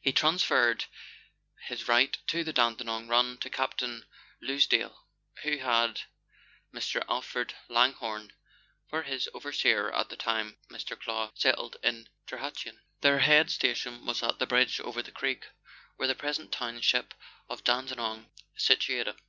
He 0.00 0.10
transferred 0.12 0.86
his 1.68 1.86
right 1.86 2.18
to 2.26 2.42
the 2.42 2.52
Dandenong 2.52 3.06
run 3.06 3.38
to 3.38 3.48
Captain 3.48 4.04
Lousdale, 4.42 4.98
who 5.44 5.58
had 5.58 6.00
Mr. 6.74 7.04
Alfred 7.08 7.54
Langhorne 7.68 8.32
for 8.90 9.04
his 9.04 9.28
overseer 9.32 9.92
at 9.92 10.08
the 10.08 10.16
time 10.16 10.58
Mr. 10.72 10.98
Clow 11.00 11.30
settled 11.36 11.76
at 11.84 11.94
Tirhatuan. 12.26 12.80
Their 13.02 13.20
head 13.20 13.48
station 13.48 14.04
was 14.04 14.24
at 14.24 14.40
the 14.40 14.46
bridge 14.48 14.80
over 14.80 15.02
the 15.04 15.12
creek, 15.12 15.46
where 15.98 16.08
the 16.08 16.16
present 16.16 16.50
township 16.50 17.14
of 17.48 17.62
Dande 17.62 17.94
nong 17.96 18.32
is 18.56 18.64
situated. 18.64 19.20